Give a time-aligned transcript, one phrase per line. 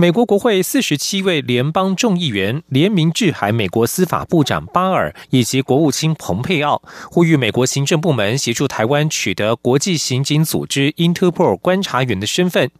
[0.00, 6.80] 美国国会四十七位联邦众议员联名致函美国司法部长巴尔以及国务卿蓬佩奥，
[7.10, 12.70] 呼吁美国行政部门协助台湾取得国际刑警组织 Interpol 观察员的身份。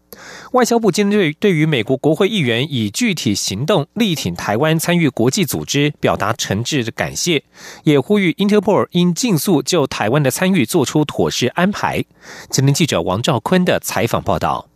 [0.52, 7.42] 外交部今日对于美国国会议员以具体行动力挺台湾参与国际组织，表达诚挚的感谢，
[7.82, 12.04] 也呼吁 Interpol 应尽速就台湾的参与做出妥适安排。
[12.48, 14.68] 今天记者王兆坤的采访报道。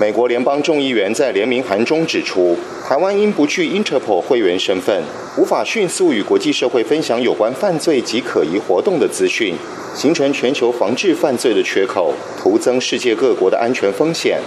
[0.00, 5.02] 美国联邦众议员在联名函中指出，台湾因不具 Interpol 会员身份，
[5.36, 9.54] 无法迅速与国际社会分享有关犯罪及可疑活动的资讯，
[9.94, 14.40] 形成全球防治犯罪的缺口，徒增世界各国的安全风险。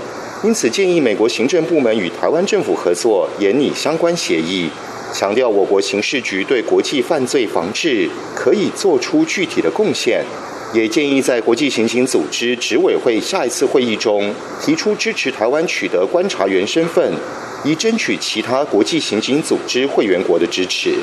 [0.44, 4.68] 因此，建议美国行政部门与台湾政府合作，研拟相关协议，
[5.14, 10.26] 强调我国刑事局对国际犯罪防治可以做出具体的贡献。
[10.76, 14.30] 也建议在国际刑警组织执委会下一次会议中
[14.62, 17.14] 提出支持台湾取得观察员身份，
[17.64, 20.94] 以争取其他国际刑警组织会员国的支持。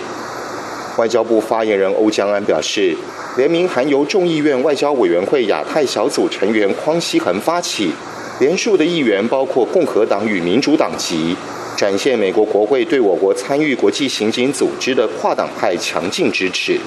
[0.98, 2.94] 外交部发言人欧江安表示，
[3.38, 7.92] 联名函由众议院外交委员会亚太小组成员匡希恒发起，
[8.40, 11.34] 连数的议员包括共和党与民主党籍，
[11.74, 16.78] 展现美国国会对我国参与国际刑警组织的跨党派强劲支持。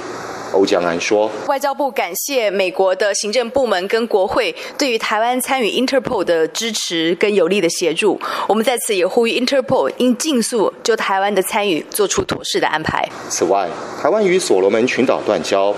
[0.54, 8.20] 欧江安说：“外交部感谢美国的行政部门跟国会对于台湾参与 Interpol 的支持跟有力的协助。
[8.48, 13.08] 我们在此也呼吁 Interpol 应尽速就台湾的参与做出妥适的安排。
[13.30, 13.68] 此外，
[14.02, 15.74] 台湾与所罗门群岛断交，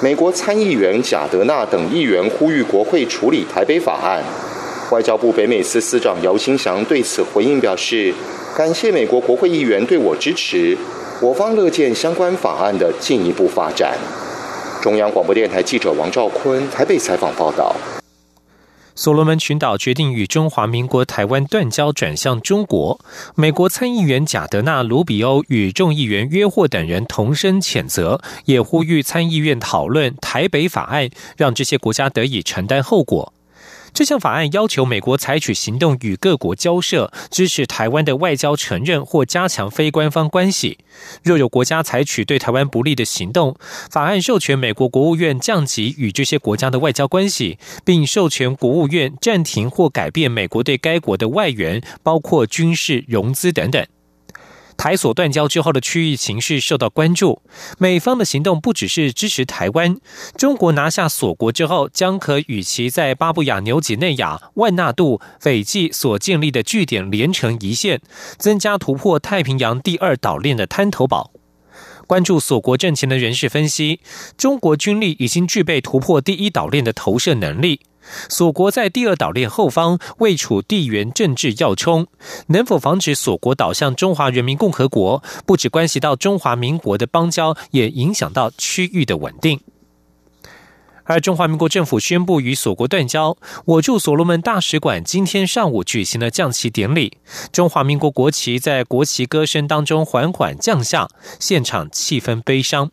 [0.00, 4.22] 美国参议员贾德纳等议员呼吁国会处理台北法案。
[4.90, 8.12] 外交部北美司司长姚新祥对此回应表示，
[8.54, 10.76] 感谢美国国会议员对我支持，
[11.22, 13.96] 我方乐见相关法案的进一步发展。”
[14.82, 17.76] 中央广播电台记者王兆坤台北采访报道：
[18.96, 22.98] 所罗门群岛决定与中华民国台湾断交，转向中国。
[23.36, 33.32] 美国参议员贾德纳·卢比欧与众议员约霍等人同声谴责，也呼吁参议院讨论台北法案，让这些国家得以承担后果。
[33.94, 40.78] 这项法案要求美国采取行动与各国交涉，支持台湾的外交承认或加强非官方关系。
[41.22, 43.54] 若有国家采取对台湾不利的行动，
[43.90, 53.86] 法案授权美国国务院降级与这些国家的外交关系，并授权国务院暂停或改变美国对该国的外援，包括军事、融资等等。
[54.82, 57.40] 台所断交之后的区域形势受到关注，
[57.78, 59.96] 美方的行动不只是支持台湾，
[60.36, 68.00] 中国拿下锁国之后，将可与其在巴布亚纽几内亚、万纳度、斐济所建立的据点连成一线，
[68.36, 71.30] 增加突破太平洋第二岛链的滩头堡。
[72.08, 74.00] 关注锁国政情的人士分析，
[74.36, 77.82] 中国军力已经具备突破第一岛链的投射能力。
[78.28, 82.06] 锁国在第二岛链后方，位处地缘政治要冲，
[82.48, 89.60] 能否防止锁国导向中华人民共和国，不只关系到中华民国的邦交，也影响到区域的稳定。
[91.04, 97.18] 而中华民国政府宣布与锁国断交，我驻所罗门大使馆今天上午举行了降旗典礼，
[97.50, 101.08] 中华民国国旗在国旗歌声当中缓缓降下，
[101.40, 102.92] 现场气氛悲伤。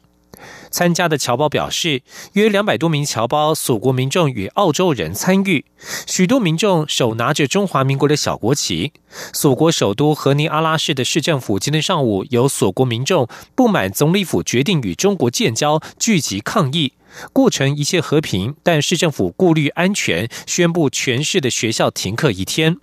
[0.72, 2.02] 参加的侨胞表示，
[2.34, 5.66] 约两百多名侨胞锁国民众与澳洲人参与，
[6.06, 8.94] 许多民众手拿着中华民国的小国旗。
[9.34, 16.94] 锁国首都和尼阿拉市的市政府今天上午由锁国民众不满总理府决定与中国建交，聚集抗议。
[17.34, 22.78] 过程一切和平，但市政府顾虑安全，宣布全市的学校停课一天。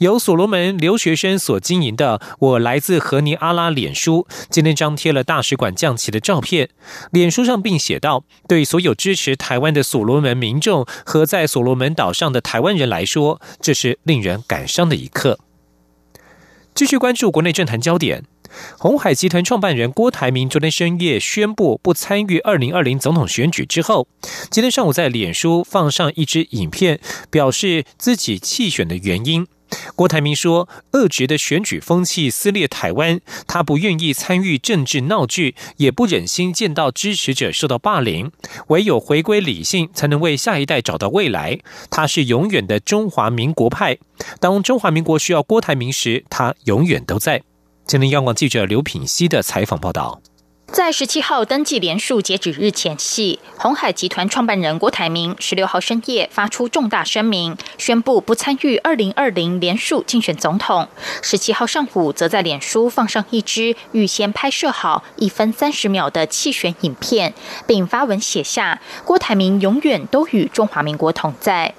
[0.00, 6.70] 由所罗门留学生所经营的“我来自和尼阿拉”脸书，今天张贴了大使馆降旗的照片。
[7.10, 15.38] 脸书上并写道：“对所有支持台湾的所罗门民众和在所罗门岛上的台湾人来说，这是令人感伤的一刻。”
[16.74, 18.24] 继续关注国内政坛焦点，
[18.78, 24.08] 红海集团创办人郭台铭昨天深夜宣布不参与二零二零总统选举之后，
[24.50, 26.98] 今天上午在脸书放上一支影片，
[27.30, 29.46] 表示自己弃选的原因。
[29.94, 38.32] 郭台铭说：“恶质的选举风气撕裂台湾，他不愿意参与政治闹剧，也不忍心见到支持者受到霸凌。
[38.68, 41.58] 唯有回归理性，才能为下一代找到未来。
[41.90, 43.98] 他是永远的中华民国派。
[44.38, 47.42] 当中华民国需要郭台铭时，他永远都在。”
[47.86, 50.22] 今天央广记者刘品熙的采访报道。
[50.72, 60.86] 在十七号登记连署截止日前夕，红海集团创办人郭台铭十六号深夜发出重大声明，宣布不参与二零二零连署竞选总统。
[61.22, 67.34] 十七号上午，则在脸书放上一支预先拍摄好一分三十秒的弃选影片，
[67.66, 71.74] 并发文写下：“郭台铭永远都与中华民国同在。”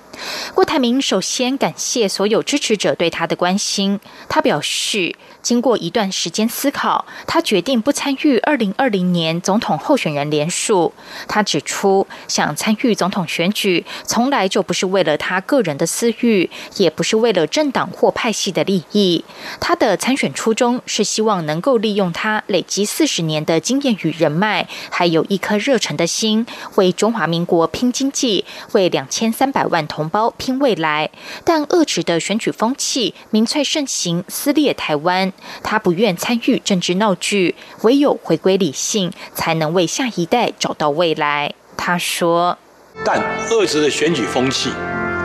[0.54, 5.16] 郭台铭首先感谢所有支持者对他的关心，他表示。
[5.42, 10.94] 经过一段时间思考，他决定不参与二零二零年总统候选人联署。
[11.28, 19.24] 他指出，想参与总统选举，从来就不是为了他个人的私欲，也不是为了政党或派系的利益。
[19.60, 26.46] 他的参选初衷是希望能够利用他累积四十年的经验与人脉，还有一颗热忱的心，
[26.76, 31.10] 为中华民国拼经济，为两千三百万同胞拼未来。
[31.44, 35.31] 但恶质的选举风气民粹盛行，撕裂台湾。
[35.64, 41.54] 他不愿参与政治闹剧，唯有回归理性，才能为下一代找到未来。
[41.78, 42.58] 他说
[43.04, 43.20] ：“但
[43.50, 44.70] 恶质的选举风气，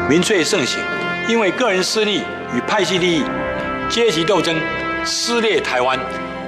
[0.08, 0.80] 民粹盛行，
[1.28, 2.22] 因为个人私利
[2.54, 3.22] 与派系利益、
[3.90, 4.56] 阶级斗争
[5.04, 5.98] 撕裂台湾。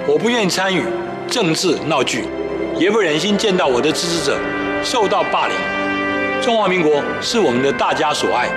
[0.07, 0.83] 我不愿参与
[1.29, 2.25] 政治闹剧，
[2.79, 4.39] 也不忍心见到我的支持者
[4.83, 5.57] 受到霸凌。
[6.41, 8.49] 中华民国是我们的大家所爱，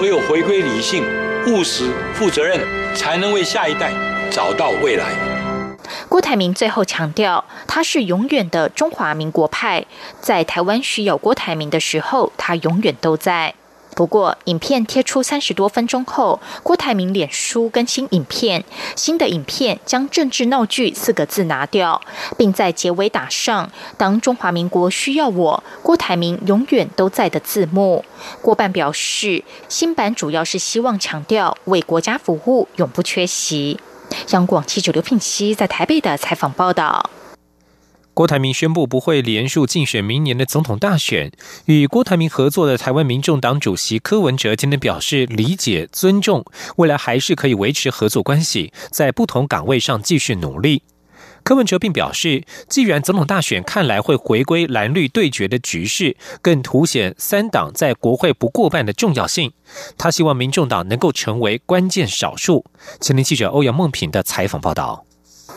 [0.00, 1.02] 唯有回归理性、
[1.48, 2.60] 务实、负责任，
[2.94, 3.90] 才能为下一代。”
[4.32, 5.12] 找到未来。
[6.08, 9.84] 郭台铭最后强调，他是永远的中华民国派，
[10.22, 13.54] 在台湾需要郭台铭的时候，他永远都在。
[13.94, 18.64] 不过，影片贴出三十多分钟后，郭台铭脸书更新影片，
[18.96, 22.00] 新的影片将“政治闹剧”四个字拿掉，
[22.38, 28.02] 并在结尾打上“当中华民国需要我，郭台铭永远都在”的字幕。
[28.40, 33.78] 郭办表示，新版主要是希望强调为国家服务，永不缺席。
[34.30, 37.10] 央广记者刘聘熙在台北的采访报道：
[38.14, 41.32] 郭台铭宣布不会连署竞选明年的总统大选。
[41.64, 46.44] 与郭台铭合作的台湾民众党主席柯文哲今天表示理解、尊重，
[46.76, 50.82] 未来还是可以维持合作关系，在不同岗位上继续努力。
[51.44, 59.52] 柯文哲并表示，既然总统大选看来会回归蓝绿对决的局势，更凸显三党在国会不过半的重要性。
[59.98, 62.64] 他希望民众党能够成为关键少数。
[63.00, 65.04] 前天记者欧阳梦平的采访报道。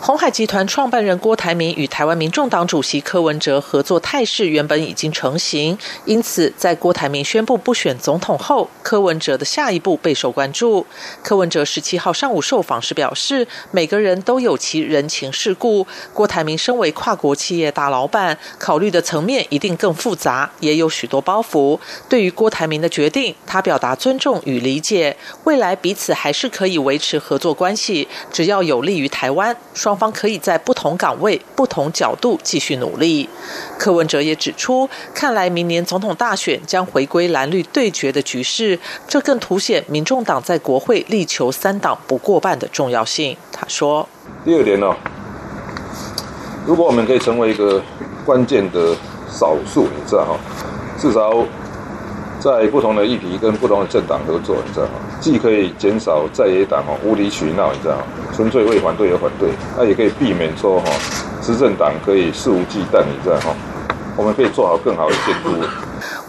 [0.06, 5.75] 红海集团创办人郭台铭与台湾民众党主席柯文哲合作态势原本已经成型，
[6.06, 10.86] 因此在郭台铭宣布不选总统后，柯文哲的下一步备受关注。
[11.24, 21.80] 柯文哲十七号上午受访时表示，每个人都有其人情世故，郭台铭身为跨国企业大老板，考虑的层面一定更复杂，也有许多包袱。
[22.07, 29.57] 对于郭台铭的决定，他表达尊重与理解，未来彼此还是可以维持合作关系，只要有利于台湾。
[29.74, 33.30] 双方可以在不同岗位、不同角度继续努力。
[33.77, 43.36] 柯文哲也指出，看来明年总统大选将回归蓝绿对决的局势，这更凸显民众党在国会力求三党不过半的重要性。
[43.51, 44.07] 他说
[44.45, 44.95] ：“第二点呢，
[46.65, 47.81] 如果我们可以成为一个
[48.25, 48.95] 关键的
[49.30, 50.39] 少数，你知道哈，
[51.00, 51.45] 至少。”
[52.45, 54.92] 在不同的议题跟不同的政党合作，你知道吗？
[55.19, 58.03] 既可以减少在野党哦无理取闹，你知道吗？
[58.36, 60.86] 纯粹为反对而反对，那也可以避免说哈
[61.42, 63.56] 执政党可以肆无忌惮，你知道吗？
[64.15, 65.49] 我们可以做好更好的监督。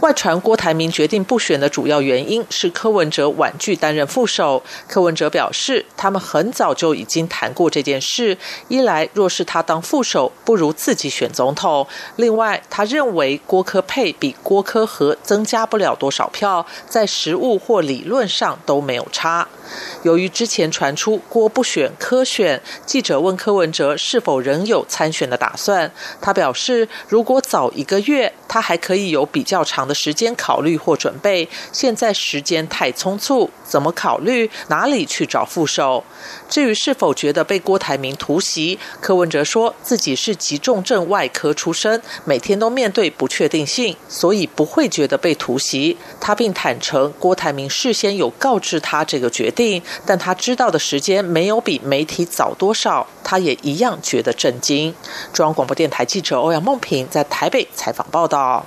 [0.01, 4.63] 外传郭台铭决定不选的主要原因是柯文哲婉拒担任副手。
[4.87, 8.37] 柯文哲表示，他们很早就已经谈过这件事。
[8.69, 11.87] 一来，若是他当副手，不如自己选总统；
[12.17, 19.49] 另外，他认为郭科佩比郭科和增加不了多少票，在实务或理论上都没有差。
[20.03, 29.87] 由于之前传出郭不选科选，记者问柯文哲是否仍有参选的打算，他表示，如果早一个月，他还可以有比较长。
[29.87, 34.51] 的时间考虑或准备，现在时间太匆促，怎么考虑？
[34.67, 36.03] 哪里去找副手？
[36.49, 45.97] 至于是否觉得被郭台铭突袭，柯文哲说自己是急重症外科出身，每天都面对不确定性，所以不会觉得被突袭。
[46.21, 54.95] 他并坦诚，郭台铭事先有告知他这个决定，但他知道的时间没有比媒体早多少，他也一样觉得震惊。
[55.33, 58.65] 中央广播电台记者欧阳梦平在台北采访报道。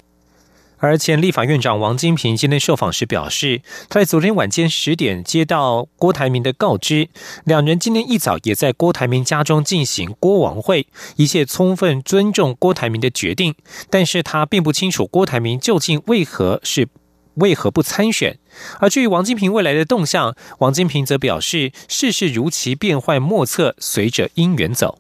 [0.79, 7.09] 而前立法院长王金平今天受访时表示，他在昨天晚间十点接到郭台铭的告知，
[7.43, 13.55] 两人今天一早也在郭台铭家中进行郭王会，一切充分尊重郭台铭的决定。
[13.89, 16.88] 但是他并不清楚郭台铭究竟为何是
[17.36, 18.39] 为何不参选。
[18.79, 25.00] 而至于王金平未来的动向，王金平则表示，世事如棋，变幻莫测，随着因缘走。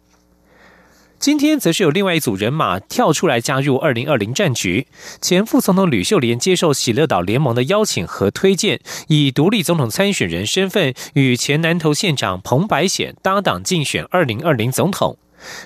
[1.19, 4.87] 今天则是有另外一组人马跳出来加入二零二零战局。
[5.19, 15.17] 前副总统吕秀莲接受喜乐岛联盟的邀请和推荐，以独立总统参选人身份与前南投县长彭百显搭档竞选二零二零总统。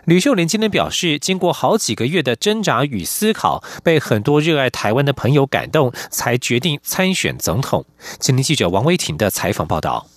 [0.06, 7.86] 吕秀莲今天表示，经过好几个月的挣扎与思考，被很多热爱台湾的朋友感动，才决定参选总统。
[8.20, 10.08] 今天记者王威婷的采访报道。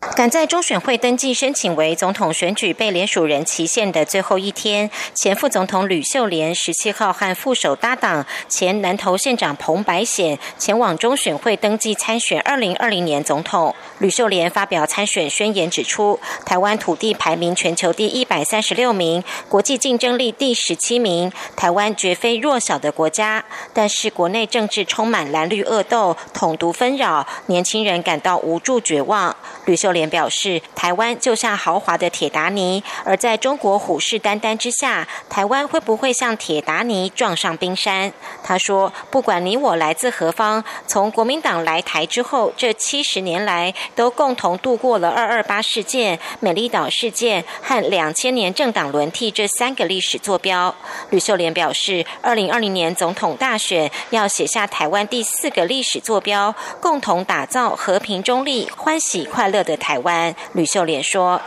[0.00, 13.74] 赶在中选会登记申请为总统选举被联署人期限的最后一天，前副总统吕秀莲十七号和副手搭档前南投县长彭白显前往中选会登记参选二零二零年总统。
[13.98, 23.44] 吕秀莲发表参选宣言，指出台湾土地排名全球第一百三十六名，国际竞争力第十七名，台湾绝非弱小的国家。
[23.72, 29.34] 但是国内政治充满蓝绿恶斗、统独纷扰，年轻人感到无助绝望。
[29.64, 38.12] 吕秀秀莲表示，台湾就像豪华的铁达尼，而在中国虎视眈眈之下，台湾会不会像铁达尼撞上冰山？
[38.42, 50.74] 他说：“不管你我来自何方，从国民党来台之后，这七十年来都共同度过了二二八事件、美丽岛事件和两千年政党轮替这三个历史坐标。”
[51.10, 59.62] 吕秀莲表示，二零二零年总统大选要写下台湾第四个历史坐标，共同打造和平、中立、欢喜、快乐。
[59.66, 61.40] 的台湾，吕秀莲说：“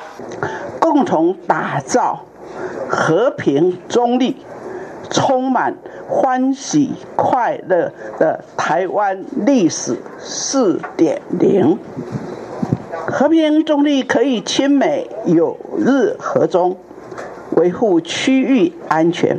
[0.80, 2.26] 共同打造
[2.88, 4.38] 和平、中立、
[5.10, 5.76] 充满
[6.08, 11.78] 欢喜、快乐的台湾历史四点零。
[13.08, 16.78] 和平、中立可以亲美、友日和中，
[17.52, 19.38] 维护区域安全；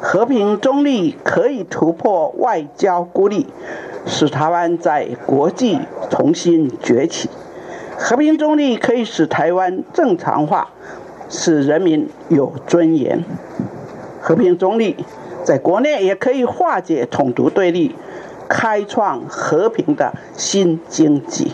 [0.00, 3.46] 和平、中立可以突破外交孤立，
[4.06, 7.28] 使台湾在国际重新崛起。”
[8.02, 10.70] 和平中立可以使台湾正常化，
[11.28, 13.22] 使人民有尊严。
[14.22, 14.96] 和平中立
[15.44, 17.94] 在国内也可以化解统独对立，
[18.48, 21.52] 开创和平的新经济。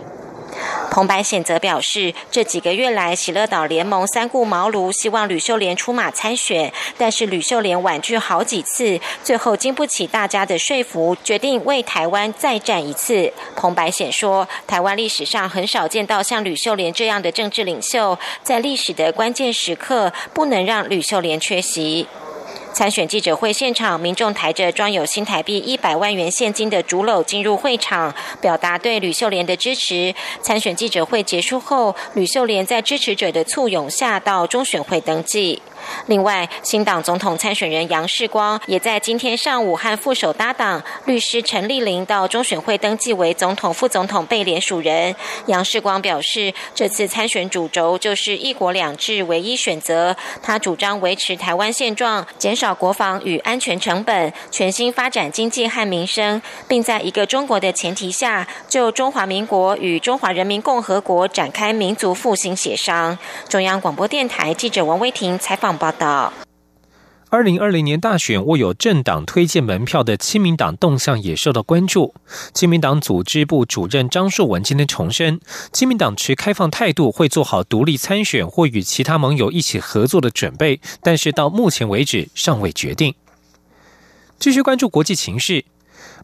[0.91, 13.33] 彭白显则表示，这几个月来，喜乐岛联盟三顾茅庐，希望吕秀莲出马参选，但是吕秀莲婉拒好几次，最后经不起大家的说服，决定为台湾再战一次。
[13.55, 22.07] 彭白显说，台湾历史上很少见到像吕秀莲这样的政治领袖，在历史的关键时刻，不能让吕秀莲缺席。
[22.77, 30.15] 参选记者会现场，民众抬着装有新台币一百万元现金的竹篓进入会场，表达对吕秀莲的支持。
[30.43, 35.63] 参选记者会结束后，吕秀莲在支持者的簇拥下到中选会登记。
[36.07, 45.15] 另外，新党总统参选人杨世光也在今天上午和副手搭档律师陈丽玲到中选会登记为总统、副总统被联署人。
[45.47, 50.17] 杨世光表示，这次参选主轴就是一国两制唯一选择。
[50.43, 63.19] 他主张维持台湾现状，减少国防与安全成本，全新发展经济和民生，并在一个中国的前提下，就中华民国与中华人民共和国展开民族复兴协商。
[63.49, 65.76] 中央广播电台记者王威婷采访。
[65.77, 66.33] 报道：
[67.29, 72.15] 二零二零年大选握有政党推荐门票的亲民党动向也受到关注。
[72.55, 75.41] 亲民党组织部主任张树文今天重申，
[75.73, 83.15] 亲民党持开放态度，会做好独立参选或与其他盟友一起合作的准备，但是到目前为止尚未决定。
[84.39, 85.65] 继续关注国际情势。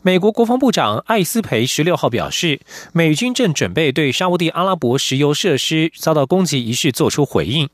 [0.05, 2.61] 美国国防部长艾斯培十六号表示，
[2.93, 7.69] 美军正准备对沙地阿拉伯石油设施遭到攻击一事做出回应。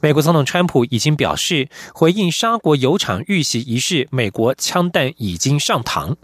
[0.00, 6.14] 美国总统川普已经表示，回应沙国油厂遇袭一事，美国枪弹已经上膛。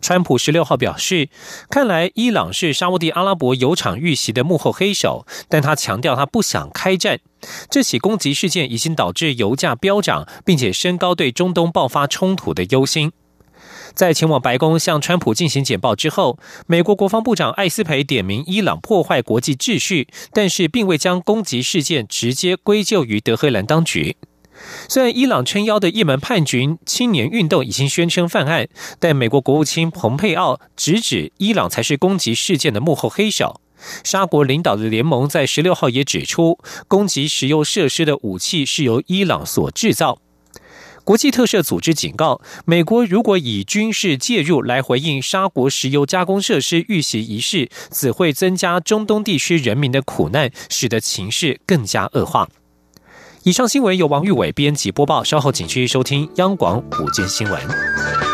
[0.00, 1.28] 川普十六号表示，
[1.68, 7.20] 看来伊朗是沙地阿拉伯油厂遇袭的幕后黑手，但他强调他不想开战。
[7.68, 13.12] 这起攻击事件已经导致油价飙涨，并且升高对中东爆发冲突的忧心。
[13.94, 24.16] 在前往白宫向川普进行简报之后，美国国防部长艾斯培点名伊朗破坏国际秩序，但是并未将攻击事件直接归咎于德黑兰当局。
[24.88, 33.60] 虽然伊朗撑腰的也门叛军青年运动已经宣称犯案，但美国国务卿蓬佩奥直指伊朗才是攻击事件的幕后黑手。
[34.02, 36.58] 沙国领导的联盟在十六号也指出，
[36.88, 40.20] 攻击石油设施的武器是由伊朗所制造。
[41.04, 52.48] 国际特赦组织警告，美国如果以军事介入来回应沙国石油加工设施遇袭一事，只会增加中东地区人民的苦难，使得情势更加恶化。
[53.42, 58.33] 以上新闻由王玉伟编辑播报，稍后请继续收听央广午间新闻。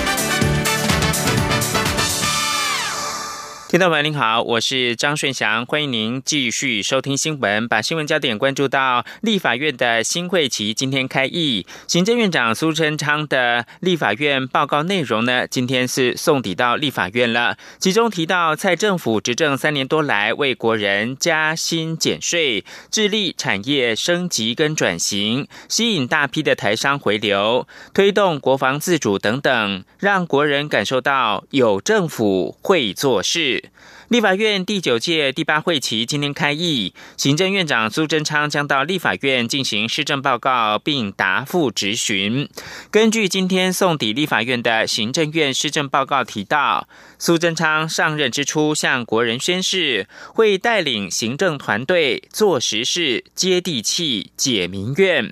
[3.71, 7.69] 听众朋友您好，我是张顺祥，欢迎您继续收听新闻。
[7.69, 17.57] 把新闻焦点关注到立法院的新会期今天开议，行政院长苏贞昌的立法院报告内容呢，今天是送抵到立法院了。
[17.79, 33.60] 其中提到蔡政府执政三年多来，为国人加薪减税，致力产业升级跟转型，吸引大批的台商回流，推动国防自主等等，让国人感受到有政府会做事。
[34.09, 42.49] 立法院第九届第八会期今天开议，行政院长苏贞昌将到立法院进行施政报告，并答复质询。
[42.91, 55.31] 根据今天送抵立法院的行政院施政报告提到，苏贞昌上任之初向国人宣誓，会带领行政团队做实事、接地气、解民怨。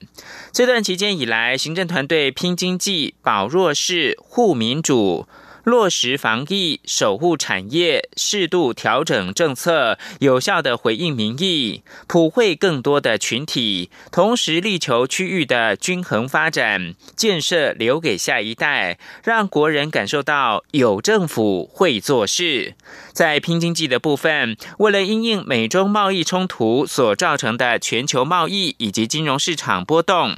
[0.53, 5.27] 这段期间以来，行政团队拼经济、保弱势、护民主。
[5.69, 22.73] 落实防疫、守护产业、适度调整政策、有效的回应民意、普惠更多的群体，同时力求区域的均衡发展，建设留给下一代，让国人感受到有政府会做事。
[23.13, 30.35] 在拼经济的部分，为了因应美中贸易冲突所造成的全球贸易以及金融市场波动。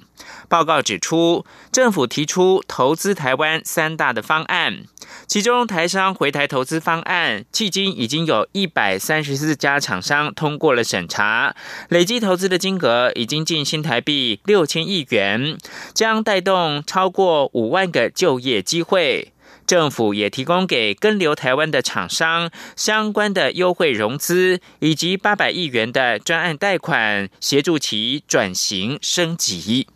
[0.52, 4.84] 报告指出，政府提出投资台湾三大的方案，
[5.26, 11.56] 其中台商回台投资方案，迄今已经有一百三十四家厂商通过了审查，
[11.88, 15.58] 累计投资的金额已经近新台币六千亿元，
[15.94, 19.32] 将带动超过五万个就业机会。
[19.66, 29.88] 政府也提供给跟留台湾的厂商相关的优惠融资，以及八百亿元的专案贷款，协助其转型升级。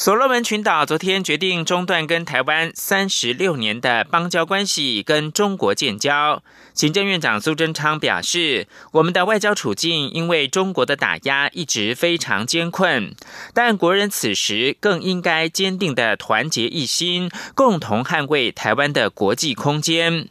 [0.00, 6.40] 所罗门群岛昨天决定中断跟台湾三十六年的邦交关系，跟中国建交。
[6.72, 13.12] 行政院长苏贞昌表示，我们的外交处境因为中国的打压一直非常艰困，
[13.52, 20.28] 但国人此时更应该坚定的团结一心，共同捍卫台湾的国际空间。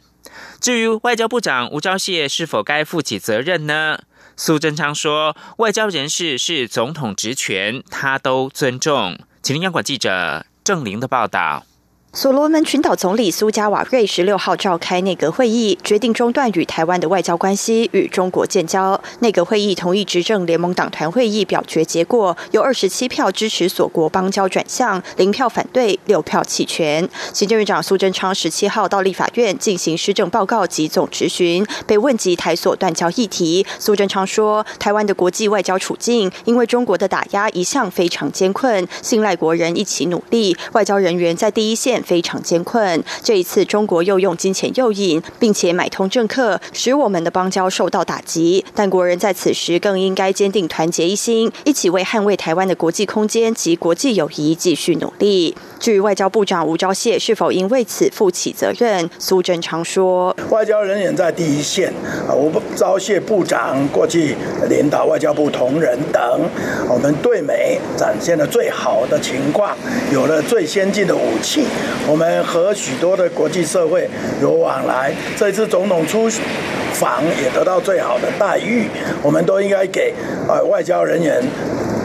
[0.58, 3.98] 至于外交部长吴钊燮是否该负起责任呢？
[4.34, 9.18] 苏贞昌说，外交人士是总统职权，他都尊重。
[9.48, 11.64] 吉林央广记者郑玲的报道。
[12.14, 18.98] 所罗门群岛总理苏加瓦瑞十六号召开内阁会议，决定中断与台湾的外交关系，与中国建交。
[19.20, 27.06] 内阁会议同意执政联盟党团会议表决结果，有二十七票支持所国邦交转向，零票反对，六票弃权。
[27.34, 43.02] 行政院长苏贞昌十七号到立法院进行施政报告及总质询，被问及台所断交议题，苏贞昌说：“台湾的国际外交处境，因为中国的打压一向非常艰困，信赖国人一起努力，外交人员在第一线。”非常艰困。
[43.22, 48.64] 这一次，中国又用金钱诱引，并且买通政客，使我们的邦交受到打击。
[48.74, 55.54] 但国人在此时更应该坚定团结一心，一起为捍卫台湾的国际空间及国际友谊继续努力。
[55.78, 61.92] 至于外交部长吴钊燮是否应为此负起责任，苏贞昌说：“外交人员在第一线，
[62.28, 64.34] 啊，吴钊燮部长过去
[64.68, 66.22] 领导外交部同仁等，
[66.88, 69.76] 我们对美展现了最好的情况，
[70.12, 71.64] 有了最先进的武器。”
[72.06, 74.08] 我们和许多的国际社会
[74.40, 76.28] 有往来，这次总统出
[76.94, 78.88] 访也得到最好的待遇，
[79.22, 80.12] 我们都应该给
[80.48, 81.42] 呃外交人员。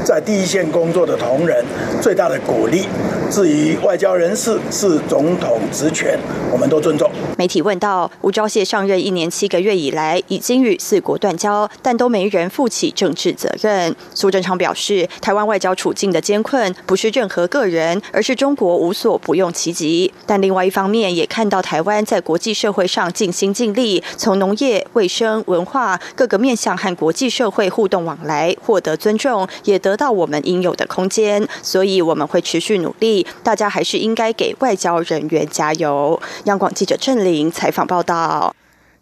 [0.04, 1.64] 在第一线工作的同仁，
[2.02, 2.86] 最大的鼓励。
[3.34, 6.20] 至于外交人士是总统职权，
[6.52, 7.10] 我们都尊重。
[7.36, 13.96] 媒体问到吴钊燮上任一年七个月以来，已经与四国断交，但都没人负起政治责任。
[14.14, 20.14] 苏贞昌表示，台湾外交处境的艰困，不是任何个人，而是中国无所不用其极。
[20.28, 29.94] 但另外一方面，也看到台湾在国际社会上尽心尽力，从农业、卫生、文化各个面向和国际社会互动往来，获得尊重，也得。
[29.94, 33.23] 得到我们应有的空间，所以我们会持续努力。
[33.44, 36.20] 大家还是应该给外交人员加油。
[36.46, 38.56] 央广记者郑玲采访报道。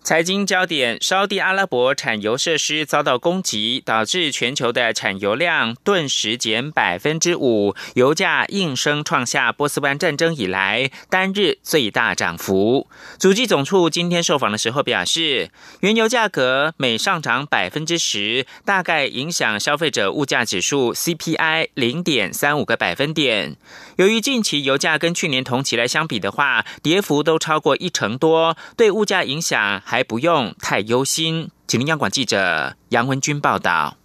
[0.03, 12.87] 财经焦点：沙地阿拉伯产油设施遭到攻击，导致全球的产油量顿时减百分之五，油价应声创下波斯湾战争以来单日最大涨幅。
[13.19, 23.55] 主计总处今天受访的时候表示，原油价格每上涨百分之十，大概影响消费者物价指数 CPI 零点三五个百分点。
[23.97, 29.79] 由于近期油价跟去年同期来相比的话，跌幅都超过一成多，对物价影响。
[29.91, 31.49] 还不用太忧心。
[31.67, 33.97] 请央广记者杨文军报道。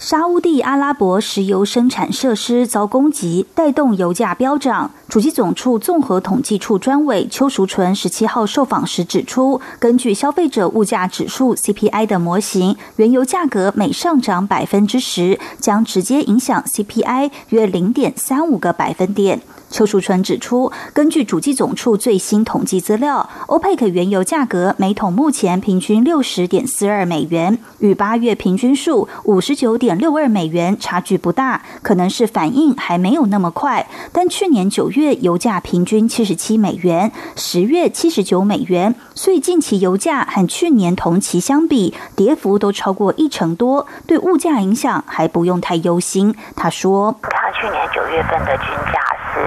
[0.00, 4.90] 沙地阿拉伯石油生产设施遭攻击，带动油价飙涨。
[5.08, 19.40] 主机总处综合统计处专委邱淑纯十七号受访时指出，根据消费者物价指数 CPI 的模型，原油价格每上涨百分之十，将直接影响 CPI 约零点三五个百分点。
[19.72, 33.88] 邱淑春指出，根据主计总处最新统计资料，欧佩克原油价格每桶目前平均六十点四二美元，与八月平均数五十九点六二美元差距不大，可能是反应还没有那么快。
[34.12, 46.34] 但去年九月油价平均七十七美元，十月七十九美元，所以近期油价和去年同期相比，跌幅都超过一成多，对物价影响还不用太忧心。
[46.54, 49.00] 他说：“看去年九月份的均价
[49.34, 49.40] 是。”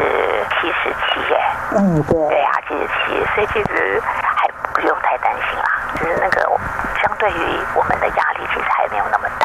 [0.62, 1.39] 七十七耶，
[1.78, 6.41] 嗯对，对啊七十七，所以其实还不用太担心啦，就是那个
[7.02, 9.44] 相对于我们的压力其实还没有那么大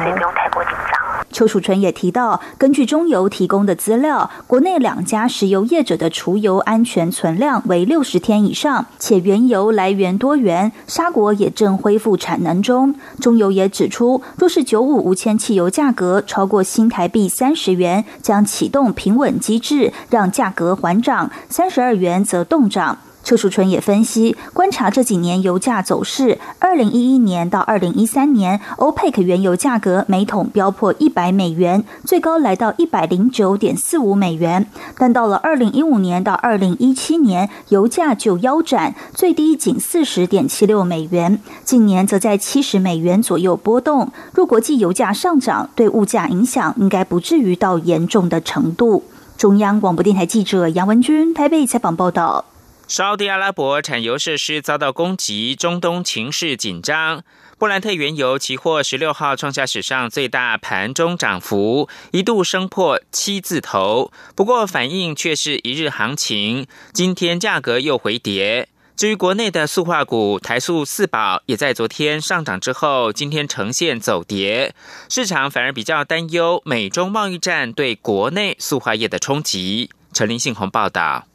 [0.00, 1.00] 所以不用太过紧张。
[1.32, 12.94] 邱楚纯也提到，根据中油提供的资料，国内两家石油业者的储油安全存量为六十天以上，且原油来源多元，沙国也正恢复产能中。
[13.20, 22.98] 中油也指出，若是九五无铅汽油价格超过新台币三十元，将启动平稳机制，让价格缓涨；三十二元则动涨。
[23.22, 34.66] 邱淑纯也分析观察这几年油价走势，二零一一年到二零一三年，欧佩克原油价格每桶飙破一百美元，最高来到一百零九点四五美元。
[34.96, 44.10] 但到了二零一五年到二零一七年，油价就腰斩，最低仅四十点七六美元，近年则在七十美元左右波动。
[44.32, 49.04] 若国际油价上涨，对物价影响应该不至于到严重的程度。
[49.36, 52.44] 中央广播电台记者杨文君台北采访报道。
[52.90, 57.22] 沙地阿拉伯产油设施遭到攻击，中东情势紧张。
[57.56, 64.10] 布兰特原油期货十六号创下史上最大盘中涨幅，一度升破七字头。
[64.34, 68.68] 不过反应却是一日行情，今天价格又回跌。
[68.96, 74.74] 至于国内的塑化股台塑四宝，也在昨天上涨之后，今天呈现走跌。
[75.08, 79.90] 市场反而比较担忧美中贸易战对国内塑化业的冲击。
[80.12, 81.29] 陈林信宏报道。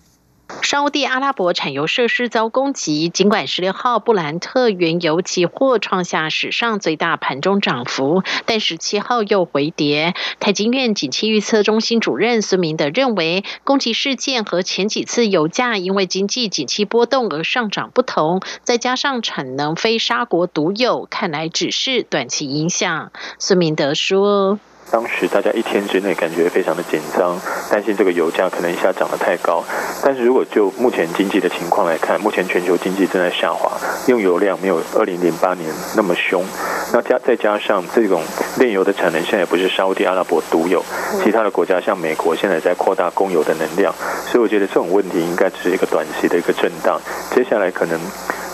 [0.62, 10.16] 沙地阿拉伯产油设施遭攻击，尽管十六号布兰特原油期货创下史上最大盘中涨幅，但十七号又回跌。
[10.40, 23.12] 台经院景气预测中心主任孙明德认为，攻击事件和前几次油价因为经济景气波动而上涨不同，再加上产能非沙国独有，看来只是短期影响。
[23.40, 24.60] 孙明德说。
[24.92, 29.64] 当时大家一天之内感觉非常的紧张，担心这个油价可能一下涨得太高。
[30.04, 33.72] 但是如果就目前经济的情况来看，目前全球经济正在下滑，
[34.08, 36.46] 用油量没有二零零八年那么凶。
[36.94, 38.22] 那加再加上这种
[38.58, 40.84] 炼油的产能现在也不是沙地阿拉伯独有，
[41.24, 43.94] 其他的国家像美国现在在扩大供油的能量，
[44.28, 47.02] 所以我觉得这种问题应该只是一个短期的一个震荡。
[47.34, 48.00] 接下来可能。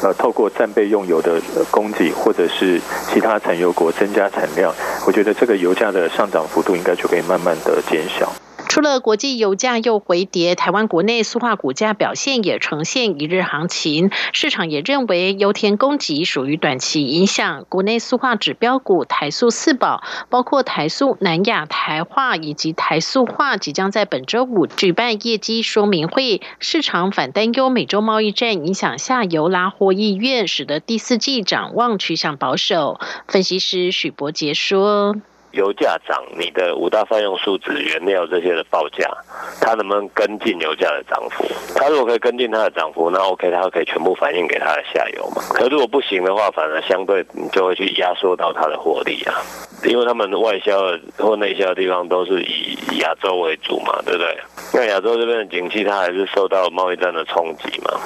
[0.01, 2.81] 呃，透过战备用油的供给，或者是
[3.13, 4.73] 其他产油国增加产量，
[5.05, 8.31] 我觉得这个油价的上涨幅度应该就可以慢慢的减小。
[8.71, 14.11] 除了国际油价又回跌，台湾国内塑化股价表现也呈现一日行情。
[14.31, 17.65] 市场也认为油田供给属于短期影响。
[17.67, 26.39] 国内塑化指标股台塑四宝，包括台塑、南亚、台化以及台塑化，即将在本周五举办业绩说明会。
[26.59, 33.01] 市场反担忧美洲贸易战影响下游拉货意愿，使得第四季展望趋向保守。
[33.27, 35.17] 分析师许博杰说。
[35.51, 39.09] 油价涨，你的五大泛用数值、原料这些的报价，
[39.59, 41.45] 它能不能跟进油价的涨幅？
[41.75, 45.41] 它如果可以跟进它的涨幅，那 OK，它可以全部反映给它的下游嘛。
[45.53, 49.41] 可如果不行的话，反而相对你就会去压缩到它的获利啊，
[49.83, 54.37] 因为他们外销或内销的地方都是以亚洲为主嘛，对不对？
[54.73, 57.99] 那亚洲这边的景气，它还是受到贸易战的冲击嘛。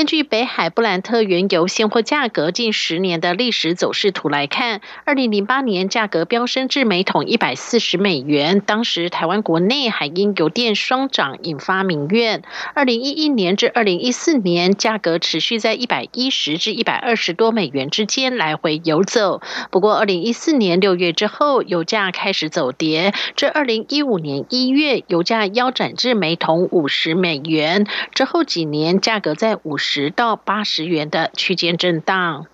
[0.00, 12.42] 根据北海布兰特原油现货价格近十年的历史走势图来看，二零零八年价格飙升至每桶一百四十美元，当时台湾国内还因油电双涨引发民怨。
[12.72, 19.42] 二零一一年至二零一四年，价格持续在一百一十至一百二十多美元之间来回游走。
[19.70, 27.86] 不过，二零一四年六月之后，油价开始走跌，至二零一五年一月，油价腰斩至每桶五十美元。
[28.14, 29.76] 之后几年，价格在五。
[29.76, 32.46] 十十到八十元的区间震荡。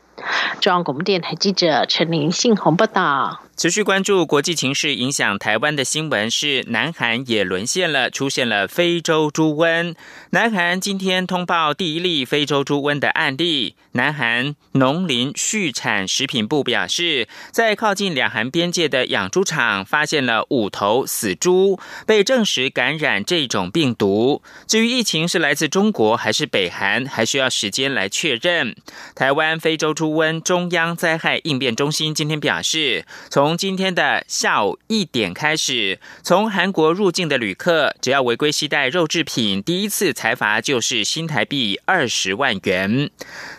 [0.58, 3.42] 中央广播电台记者陈玲信宏报道。
[3.58, 9.94] 持续关注国际情势影响台湾的新闻是，南韩也沦陷了，出现了非洲猪瘟。
[10.30, 13.76] 南韩今天通报第一例非洲猪瘟的案例。
[13.96, 24.42] 南韩农林畜产食品部表示，在靠近两韩边界的养猪场发现了五头死猪，被证实感染这种病毒。
[24.68, 28.76] 至于疫情是来自中国还是北韩，还需要时间来确认。
[29.14, 43.10] 台湾非洲猪瘟中央灾害应变中心今天表示，从今天的下午一点开始，从韩国入境的旅客，只要违规携带肉制品，第一次裁罚就是新台币二十万元。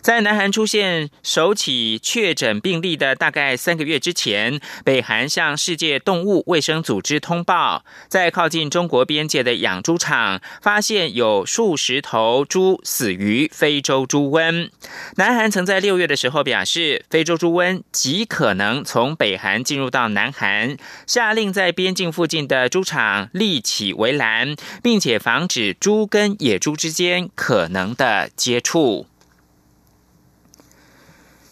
[0.02, 14.70] 在南韩出现首起确诊病例的大概三个月之前，北韩向世界动物卫生组织通报，在靠近中国边界的养猪场发现有数十头猪死于非洲猪瘟。
[15.16, 29.08] 南韩曾在六月的时候表示，非洲猪瘟极可能从北韩进入到南韩，下令在边境附近的猪场立起围栏，并且防止猪跟野猪之间可能的接触。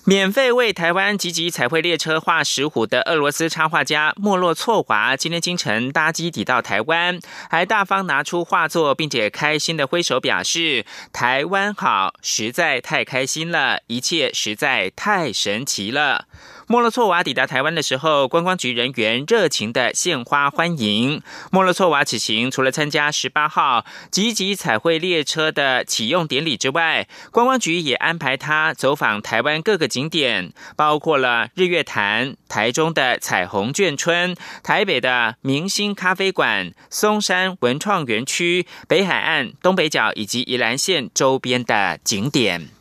[0.07, 16.25] 免费为台湾集集彩绘列车画石虎的俄罗斯插画家莫洛措华，今天清晨搭机抵到台湾，还大方拿出画作，并且开心的挥手表示：“台湾好，实在太开心了，一切实在太神奇了。”
[16.67, 21.21] 莫洛措瓦抵达台湾的时候，观光局人员热情的献花欢迎。
[21.51, 42.74] 莫洛措瓦此行除了参加十八号集集彩绘列车的启用典礼之外，观光局也安排他走访台湾各个景点，包括了日月潭、台中的彩虹眷村、台北的明星咖啡馆、松山文创园区、北海岸、东北角以及宜兰县周边的景点。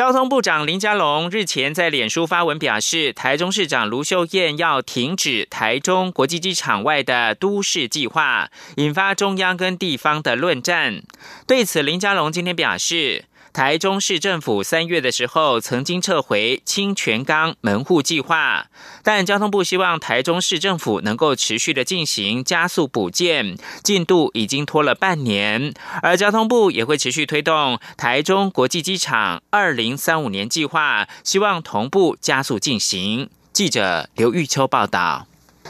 [0.00, 11.02] 交通部长林佳龙日前在脸书发文表示，台中市长卢秀燕要停止台中国际机场外的都市计划，引发中央跟地方的论战。
[11.46, 13.26] 对此，林佳龙今天表示。
[13.52, 18.68] 台中市政府三月的时候曾经撤回清泉岗门户计划，
[19.02, 33.28] 但交通部希望台中市政府能够持续的进行加速补建，进度已经拖了半年，而交通部也会持续推动台中国际机场二零三五年计划，希望同步加速进行。
[33.52, 35.26] 记者刘玉秋报道。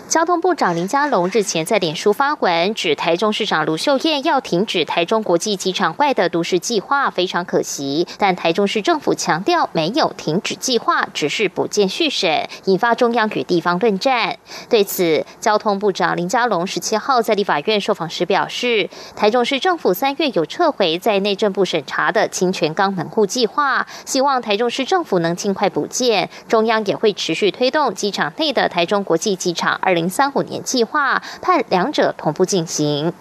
[0.09, 8.07] 交通部长林佳龙日前在脸书发文，指台中市长卢秀燕要停止台中国际机场外的都市计划，非常可惜。
[8.19, 14.37] 但台中市政府强调没有停止计划，只是补建续审，引发中央与地方论战。
[14.69, 33.13] 对此，交通部长林佳龙十七号在立法院受访时表示，台中市政府三月有撤回在内政部审查的清泉岗门户计划，希望台中市政府能尽快补建，中央也会持续推动机场内的台中国际机场二零三五年计划，盼两者同步进行。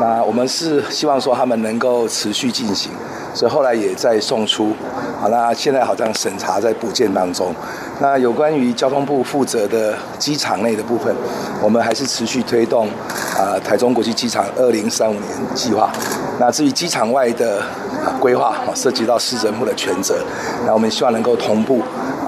[0.00, 2.92] 那我们是希望说他们能够持续进行，
[3.34, 4.72] 所以后来也在送出。
[5.20, 7.52] 好，那现在好像审查在补件当中。
[8.00, 11.12] 那有关于交通部负责的机场内的部分，
[11.60, 12.86] 我们还是持续推动
[13.36, 15.90] 啊台中国际机场二零三五年计划。
[16.38, 17.60] 那至于机场外的
[18.20, 20.14] 规划，涉及到市政府的权责，
[20.64, 21.82] 那我们希望能够同步。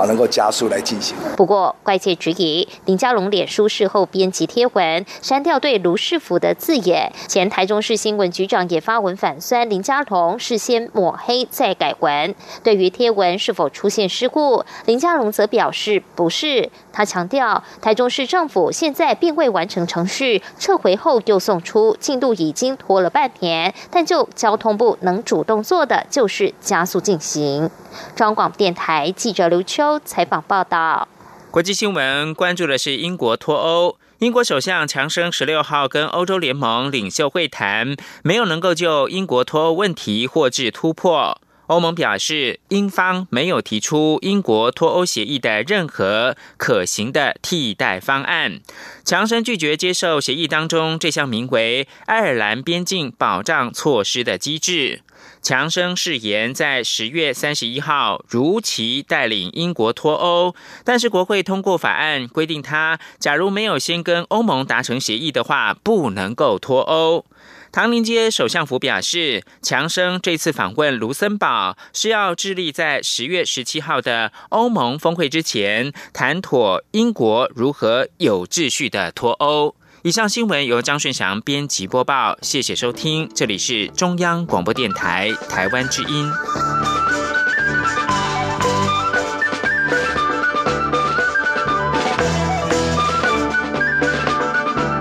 [0.07, 1.17] 能够加速来进行。
[1.37, 7.13] 不过，外界质疑林佳龙脸书事后编辑贴文，删掉对卢世福的字眼。
[7.29, 12.35] 前台中市新闻局长也发文反酸林佳龙事先抹黑再改文。
[12.63, 16.71] 对于贴文是否出现失误，林佳龙则表示不是。
[16.93, 23.73] 他强调，台中市政府现在并未完成程序，撤回后又送出，进度已经拖了半年。
[23.91, 27.71] 但就交通部能主动做的，就是加速进行。
[28.15, 31.09] 中广电台记者刘秋采访报道。
[31.51, 33.99] 国际新闻关注的是英国脱欧。
[34.19, 41.41] 英国首相强生十六号跟欧洲联盟领袖会谈，没有能够就英国脱欧问题获致突破。
[41.69, 48.61] 欧盟表示，英方没有提出英国脱欧协议的任何可行的替代方案。
[49.05, 55.03] 强生拒绝接受协议当中这项名为“爱尔兰边境保障措施”的机制。
[55.43, 67.25] 强生誓言在十月三十一号如期带领英国脱欧，但是国会通过法案规定，他假如没有先跟欧盟达成协议的话，不能够脱欧。
[67.73, 79.77] 唐宁街首相府表示，强生这次访问卢森堡是要致力在十月十七号的欧盟峰会之前谈妥英国如何有秩序的脱欧。
[80.03, 86.27] 以上新闻由张顺祥编辑播报，谢谢收听，这里是中央广播电台台湾之音。